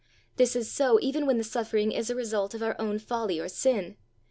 This 0.37 0.55
is 0.55 0.67
so 0.71 0.97
even 0.99 1.27
when 1.27 1.37
the 1.37 1.43
suffering 1.43 1.91
is 1.91 2.09
a 2.09 2.15
result 2.15 2.55
of 2.55 2.63
our 2.63 2.75
own 2.81 2.97
folly 2.97 3.39
or 3.39 3.47
sin. 3.47 3.97